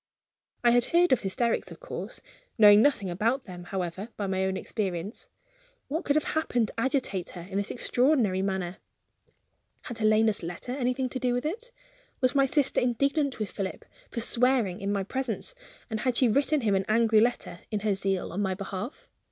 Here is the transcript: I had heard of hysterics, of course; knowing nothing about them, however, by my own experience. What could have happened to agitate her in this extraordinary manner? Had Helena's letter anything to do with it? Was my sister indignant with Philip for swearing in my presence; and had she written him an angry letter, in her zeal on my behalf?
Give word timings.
I 0.63 0.71
had 0.71 0.85
heard 0.85 1.11
of 1.11 1.19
hysterics, 1.19 1.69
of 1.69 1.79
course; 1.79 2.21
knowing 2.57 2.81
nothing 2.81 3.11
about 3.11 3.43
them, 3.43 3.65
however, 3.65 4.09
by 4.17 4.25
my 4.25 4.45
own 4.45 4.57
experience. 4.57 5.29
What 5.89 6.05
could 6.05 6.15
have 6.15 6.23
happened 6.33 6.69
to 6.69 6.79
agitate 6.79 7.29
her 7.37 7.41
in 7.47 7.57
this 7.57 7.69
extraordinary 7.69 8.41
manner? 8.41 8.77
Had 9.83 9.99
Helena's 9.99 10.41
letter 10.41 10.71
anything 10.71 11.07
to 11.09 11.19
do 11.19 11.35
with 11.35 11.45
it? 11.45 11.71
Was 12.19 12.33
my 12.33 12.47
sister 12.47 12.81
indignant 12.81 13.37
with 13.37 13.51
Philip 13.51 13.85
for 14.09 14.21
swearing 14.21 14.81
in 14.81 14.91
my 14.91 15.03
presence; 15.03 15.53
and 15.87 15.99
had 15.99 16.17
she 16.17 16.27
written 16.27 16.61
him 16.61 16.73
an 16.73 16.85
angry 16.87 17.19
letter, 17.19 17.59
in 17.69 17.81
her 17.81 17.93
zeal 17.93 18.31
on 18.33 18.41
my 18.41 18.55
behalf? 18.55 19.07